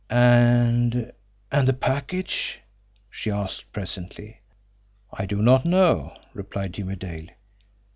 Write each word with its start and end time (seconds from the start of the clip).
"And 0.09 1.11
and 1.51 1.67
the 1.67 1.73
package?" 1.73 2.61
she 3.11 3.29
asked 3.29 3.71
presently. 3.71 4.39
"I 5.13 5.27
do 5.27 5.43
not 5.43 5.63
know," 5.63 6.17
replied 6.33 6.73
Jimmie 6.73 6.95
Dale. 6.95 7.27